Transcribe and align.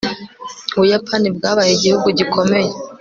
ubuyapani 0.75 1.27
bwabaye 1.35 1.71
igihugu 1.73 2.07
gikomeye 2.17 2.69